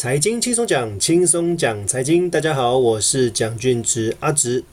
[0.00, 2.30] 财经轻松讲，轻松讲财经。
[2.30, 4.64] 大家好，我是蒋俊植阿植。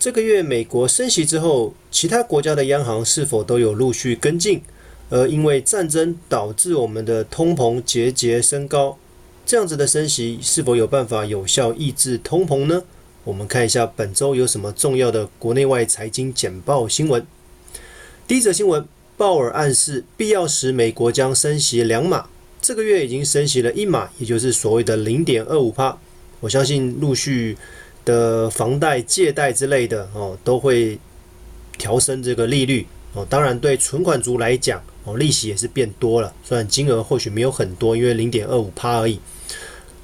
[0.00, 4.62] 这个月美国升息之后，其他国家的央行是否都有陆续跟进？
[5.10, 8.98] 而因为战争导致我们的通膨节节升高，
[9.46, 12.82] 这样子的升息是否有办法有效抑制通膨呢？
[13.22, 17.24] 我们看一下本周有什么重要的国内外财经简报新闻。
[18.26, 18.84] 第一则新闻，
[19.16, 22.26] 鲍尔暗示必要时美国将升息两码。
[22.62, 25.98] 这个月已经升息了一码，也就是所谓的零点二五趴。
[26.38, 27.56] 我相信陆续
[28.04, 30.96] 的房贷、借贷之类的哦，都会
[31.76, 33.26] 调升这个利率哦。
[33.28, 39.18] 当然，对存款族来讲哦，利息也是变多了，虽然金额或许没有很多，因为零点二五趴而已。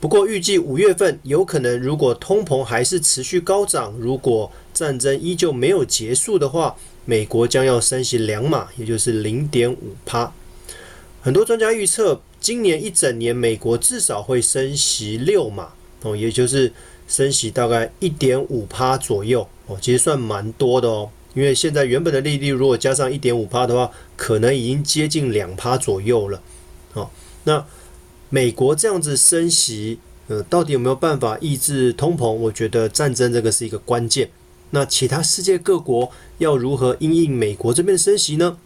[0.01, 10.33] 不过预计五月份有可能，如果通膨还是持续高涨，如果战争依旧没有结束的话，美国将要升息两码，也就是零点五趴。
[11.21, 12.21] 很多专家预测。
[12.41, 15.71] 今年一整年，美国至少会升息六码
[16.03, 16.73] 哦，也就是
[17.07, 21.11] 升息大概一点五趴左右哦，其实算蛮多的哦。
[21.35, 26.43] 因为现在原本的利率如果加上一点五趴的话，可能已经接近两趴左右了。
[26.95, 27.11] 哦，
[27.45, 27.65] 那
[28.31, 32.31] 美国这样子升息，呃，到底有没有办法抑制通膨？
[32.31, 34.31] 我觉得战争这个是一个关键。
[34.71, 38.59] 那其他世界各国要如何因应美国这边的升息呢？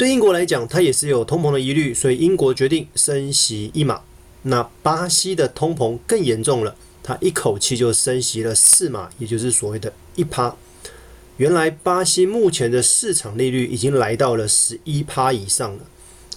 [0.00, 4.00] 对英国来讲，它也是有通膨的疑虑，所以英国决定升息一码。
[4.44, 10.56] 那巴西的通膨更严重了，它一口气就升息了四码，也就是所谓的一趴。
[11.36, 15.80] 原来巴西目前的市场利率已经来到了十一趴以上了，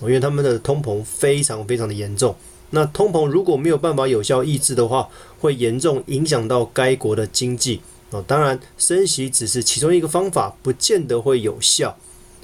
[0.02, 2.36] 因为他们的通膨非常非常的严重。
[2.72, 5.08] 那通膨如果没有办法有效抑制的话，
[5.39, 7.80] 会严重影响到该国的经济。
[8.09, 11.97] 哦，当然升息只是其中一个方法，不见得会有效。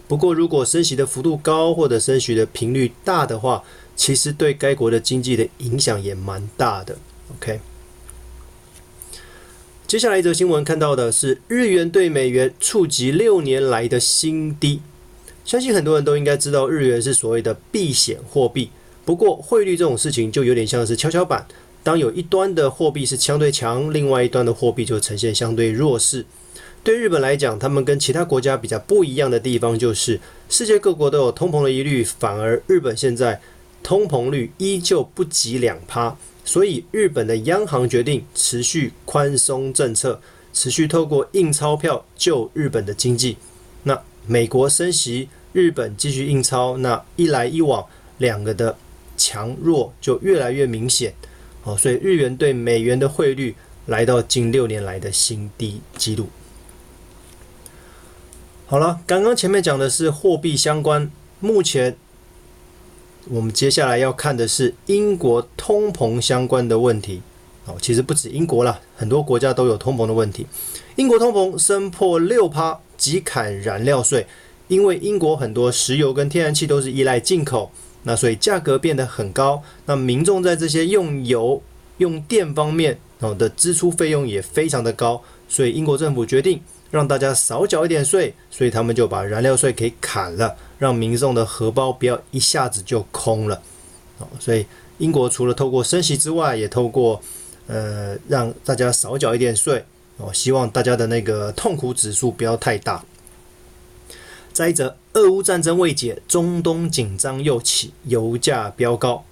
[0.10, 3.64] 不过，如果升息的幅度高或者升息的频率大的话，
[3.96, 6.98] 其实对该国的经济的影响也蛮大的。
[7.38, 7.60] OK，
[9.86, 14.82] 接下来一则新闻看到的是日元对美元触及六年来的新低。
[15.46, 18.72] 相信很多人都应该知道，日元是所谓的避险货币。
[19.06, 21.46] 不过，汇率这种事情就有点像是跷跷板，
[21.84, 26.26] 当有一端的货币是相对强，另外一端的货币就呈现相对弱势。
[26.84, 33.40] 对日本来讲，他们跟其他国家比较不一样的地方就是，世界各国都有通膨的疑虑，反而日本现在
[33.84, 40.20] 通膨率依旧不及两趴，所以日本的央行决定持续宽松政策，
[40.54, 43.38] 持续透过印钞票救日本的经济。
[43.84, 47.86] 那美国升息，日本继续印钞，那一来一往，
[48.20, 48.76] 两个的
[49.18, 51.14] 强弱就越来越明显。
[51.64, 53.54] 哦，所以日元对美元的汇率
[53.88, 56.28] 来到近六年来的新低纪录。
[58.70, 61.10] 好了，刚刚前面讲的是货币相关，
[61.40, 61.98] 目前
[63.28, 67.24] 我们接下来要看的是英国通膨相关的问题。
[67.66, 70.46] 哦，其实不止英国啦，很多国家都有通膨的问题。
[70.98, 74.28] 英国通膨升破六趴，急砍燃料税，
[74.68, 77.72] 因为英国很多石油跟天然气都是依赖进口，
[78.04, 79.64] 那所以价格变得很高。
[79.88, 81.60] 那民众在这些用油、
[81.98, 86.62] 用电方面哦的支出费用也非常的高，所以英国政府决定。
[86.92, 93.62] 让大家少缴一点税，所以他们就把燃料税给砍了，让民众的荷包不要一下子就空了。
[94.18, 94.66] 哦，所以
[94.98, 97.22] 英国除了透过升息之外，也透过
[97.68, 99.86] 呃让大家少缴一点税
[100.18, 103.04] 哦，希望大家的那个痛苦指数不要太大。
[104.52, 109.24] 再者，俄乌战争未解，中东紧张又起，油价飙高。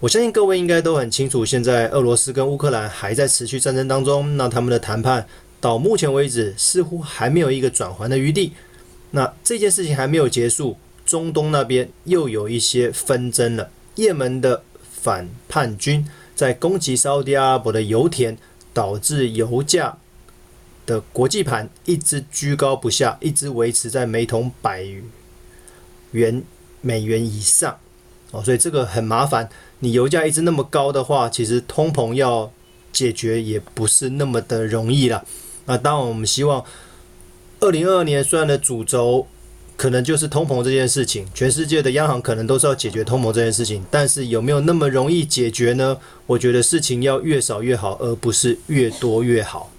[0.00, 5.26] 我相信各位应该都很清楚，现在俄罗斯跟乌克兰还在持续战争当中，那他们的谈判。
[5.60, 8.52] 到目前为止，似乎还没有一个转圜的余地。
[9.10, 13.70] 那这件事情还没有结束，中东那边又有一些纷争了。
[13.96, 18.38] 也门的反叛军在攻击沙乌地阿拉伯的油田，
[18.72, 19.98] 导致油价
[20.86, 24.86] 的国际盘一直居高不下，一直维持在每桶百
[26.12, 26.42] 元
[26.80, 27.78] 美元以上。
[28.30, 29.50] 哦，所以这个很麻烦。
[29.80, 32.52] 你油价一直那么高的话，其实通膨要
[32.92, 35.24] 解决也不是那么的容易了。
[35.70, 36.64] 那当然，我们希望
[37.60, 39.28] 二零二二年虽然的主轴
[39.76, 45.96] 可能就是通膨这件事情，全世界的央行可能都是要解决通膨这件事情，但是有没有那么容易解决呢？
[46.26, 49.70] 我觉得事情要越少越好，而不是越多越好。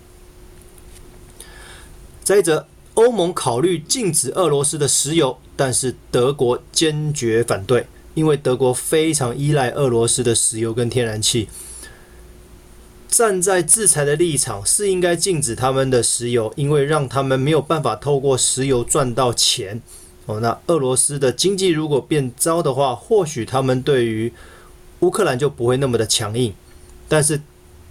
[2.24, 11.50] 再者，欧盟考虑禁止俄罗斯的石油，但是德国坚决反对，因为德国非常依赖俄罗斯的石油跟天然气。
[13.12, 19.82] 站在制裁的立场，是应该禁止他们的石油，因为让他们没有办法透过石油赚到钱。
[20.26, 24.32] 哦，那俄罗斯的经济如果变糟的话，或许他们对于
[25.02, 26.54] 乌克兰就不会那么的强硬。
[27.10, 27.42] 但是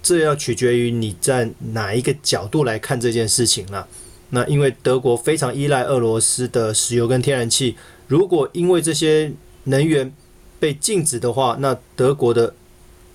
[0.01, 3.87] 这要取决于你在哪一个角度来看这件事情了。
[4.31, 7.75] 那因为德国非常依赖俄罗斯的石油跟天然气，
[8.07, 9.31] 如果因为这些
[9.65, 10.11] 能源
[10.59, 12.55] 被禁止的话，那德国的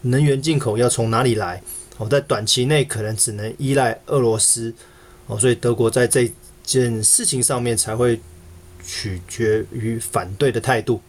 [0.03, 1.61] 能源进口要从哪里来？
[1.99, 4.75] 哦，在短期内可能只能依赖俄罗斯。
[5.27, 6.33] 哦，所以德国在这
[6.63, 8.21] 件事情上面才会
[8.87, 11.01] 取决于反对的态度。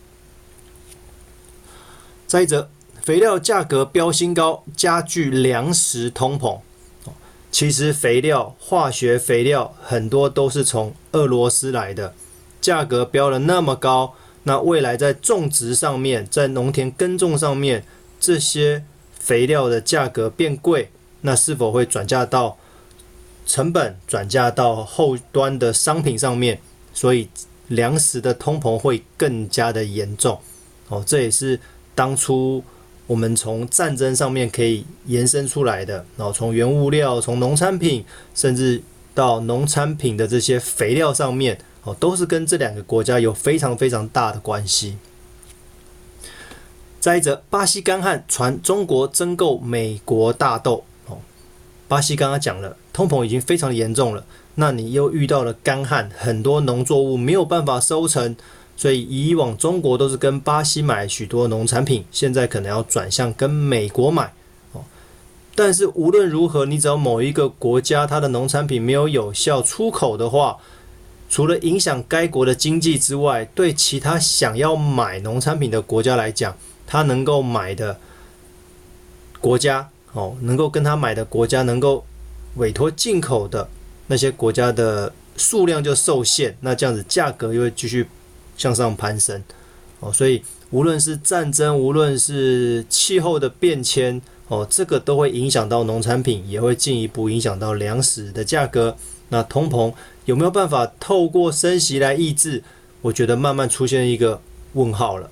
[2.25, 2.69] 再者，
[3.01, 6.59] 肥料价格飙新高，加剧粮食通膨。
[7.49, 12.13] 其实肥料、化学肥料很多都是从俄罗斯来的，
[12.59, 14.13] 价格飙了那么高，
[14.43, 17.85] 那未来在种植上面，在农田耕种上面，
[18.19, 18.83] 这些
[19.27, 20.89] 肥料的价格变贵，
[21.19, 22.57] 那是否会转嫁到
[23.45, 26.57] 成本，转嫁到后端的商品上面？
[26.93, 27.27] 所以
[27.67, 30.39] 粮食的通膨会更加的严重。
[30.87, 31.59] 哦，这也是
[31.93, 32.63] 当初。
[33.05, 38.03] 我们从战争上面可以延伸出来的，然后从原物料、从农产品，
[38.35, 38.81] 甚至
[39.13, 44.97] 到农产品的这些肥料上面，哦，都是跟这两个国家有非常非常大的关系。
[47.07, 51.15] 再者，巴西干旱传中国增购美国大豆，哦，
[51.87, 54.25] 巴西刚刚讲了，通膨已经非常严重了，
[54.55, 58.35] 那你又遇到了干旱，很多农作物没有办法收成。
[58.75, 64.33] 所以以往中国都是跟巴西买许多农产品，现在可能要转向跟美国买
[64.73, 64.83] 哦。
[65.55, 70.57] 但是无论如何，你只要某一个国家它的农产品没有有效出口的话，
[71.29, 76.53] 除了影响该国的经济之外，对其他想要买农产品的国家来讲，
[76.87, 77.99] 他能够买的
[79.39, 82.03] 国家哦，能够跟他买的国家能够
[82.55, 83.69] 委托进口的
[84.07, 88.07] 那些国家的数量就受限，那这样子价格又会继续。
[88.59, 89.43] 向上攀升，
[89.99, 90.41] 哦，所以
[90.71, 98.97] 无论是战争，无论是气候的变迁，哦，这个都会影响到农产品，也会进一步影响到粮食的价格。
[99.29, 99.93] 那通膨
[100.25, 102.63] 有没有办法透过升息来抑制？
[103.03, 104.41] 我觉得慢慢出现一个
[104.73, 105.29] 问号了。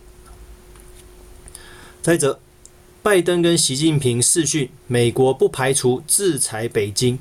[2.05, 2.37] 再者，
[3.01, 7.17] 拜登跟习近平视讯，美国不排除制裁北京。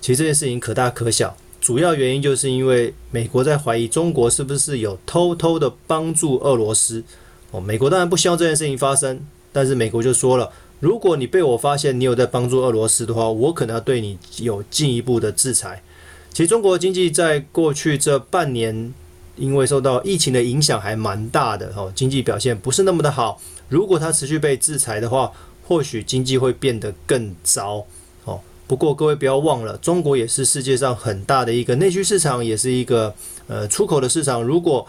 [0.00, 1.36] 其实这件事情可大可小。
[1.60, 7.02] 主要原因就是因为美国在怀疑中国是不是有偷偷的帮助俄罗斯
[7.50, 7.60] 哦。
[7.60, 15.82] 美国当然不希望这件事情发生，但是美国就说了，如果你被我发现你有在帮助俄罗斯的话，我可能要对你有进一步的制裁。
[16.30, 18.94] 其实中国经济在过去这半年，
[19.36, 23.40] 因为受到疫情的影响还蛮大的哦，经济表现不是那么的好。
[23.68, 25.32] 如果它持续被制裁的话，
[25.66, 27.84] 或许经济会变得更糟
[28.24, 28.40] 哦。
[28.66, 33.14] 不过各位不要忘了，中国也是世界上很大的一个内需市场，也是一个
[33.46, 34.42] 呃出口的市场。
[34.42, 34.86] 如果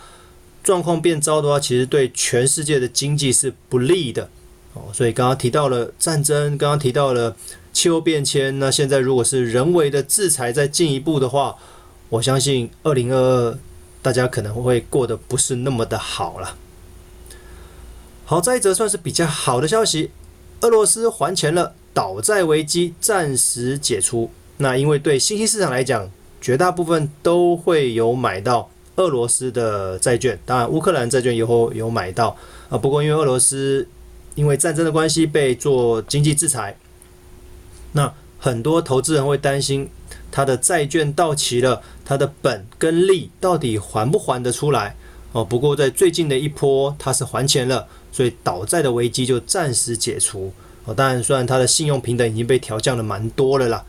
[0.64, 4.30] 状况变糟的话，其实对全世界的经济是不利的
[4.74, 4.84] 哦。
[4.94, 7.36] 所以刚刚提到了战争，刚刚提到了
[7.72, 11.56] 气候变迁，那现在如果是人为的制裁再进一步的话，
[12.10, 13.60] 我相信二零二二
[14.04, 16.56] 大家可能会过得不是那么的好了。
[18.26, 20.12] 好，再一则算是比较好的消息，
[20.62, 21.74] 俄罗斯还钱了。
[21.96, 24.32] 倒债危机暂时解除。
[24.58, 26.10] 那因为对新兴市场来讲，
[26.42, 32.36] 绝大部分都会有买到俄罗斯的债券，当然乌克兰债券以后有买到
[32.70, 32.78] 啊。
[32.78, 33.88] 不过因为俄罗斯
[34.34, 36.76] 因为战争的关系被做经济制裁，
[37.92, 38.12] 那
[38.44, 39.88] 很多投资人会担心
[40.30, 44.98] 他的债券到期了，他的本跟利到底还不还得出来
[45.32, 45.46] 哦。
[45.46, 50.52] 不过在最近的一波，他是还钱了，所以倒债的危机就暂时解除。
[50.84, 53.82] 哦，当然，虽然他的信用平等已经被调降了蛮多了啦，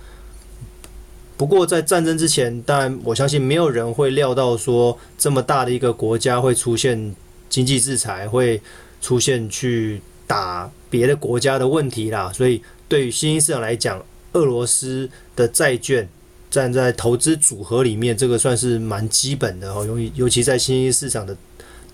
[1.36, 7.12] 不过在战争之前，当然我相信没有人会料到说这么大的一个国家会出现
[7.48, 8.62] 经济制裁，会
[9.00, 12.30] 出现去打别的国家的问题啦。
[12.32, 14.00] 所以对于新兴市场来讲，
[14.34, 16.08] 俄罗斯的债券
[16.50, 21.36] 站在投资组合里面，这个算是蛮基本的哦，尤尤其在新兴市场的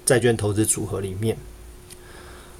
[0.04, 1.36] 债券投资组合里面。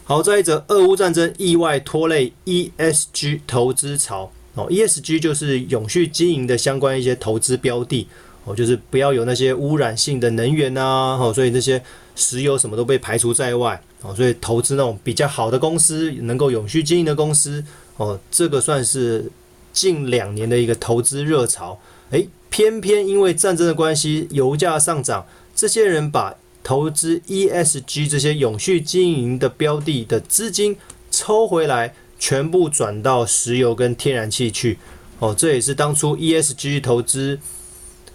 [0.05, 4.67] 好，再一则，俄乌战争意外拖累 ESG 投资潮哦。
[4.69, 8.09] ESG 就是永续经营的相关一些投资标的
[8.45, 11.81] 哦，就是不要有那些污染性的能源呐，哦，所以那些
[12.17, 17.63] 石油什么都被排除在外哦，所以投资那种比较好的公司，能够永续经营的公司
[17.97, 19.31] 哦，这个算是
[19.73, 21.79] 近两年的一个投资热潮。
[22.11, 30.77] 诶，偏偏因为战争的关系，油价上涨，这些人把投资 ESG 这些永续经营的标的的资金
[31.11, 34.79] 抽回来，全部转到石油跟天然气去。
[35.21, 37.39] 哦，这也是当初 ESG 投资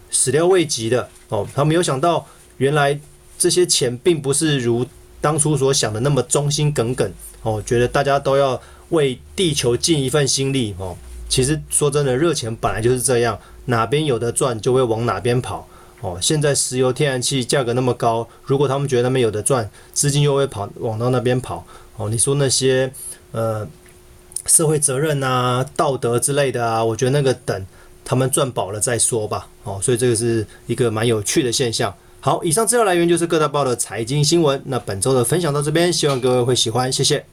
[0.10, 1.10] 始料未及的。
[1.30, 3.00] 哦，他没有想到，原来
[3.38, 4.86] 这些钱并不是如
[5.22, 10.98] 当初所想的那么忠心耿耿哦，觉得大家都要为地球尽一份心力哦。
[11.28, 15.68] 其实说真的，热钱本来就是这样，哪边有的赚就会往哪边跑
[16.02, 16.18] 哦。
[16.22, 21.66] 现在石油、天然气价格那么高，如果他们觉得那边有的赚，资金又会跑往到那边跑
[21.98, 22.10] 哦。
[22.10, 22.92] 你说那些
[23.32, 23.68] 呃
[24.46, 27.66] 社会责任啊、道德之类的啊，我觉得那个等
[28.04, 29.48] 他们赚饱了再说吧。
[29.64, 31.94] 哦，所以这个是一个蛮有趣的现象。
[32.20, 34.60] 好，以上资料来源就是各大报的财经新闻。
[34.66, 37.24] 那本周的分享到这边，希望各位会喜欢，谢谢。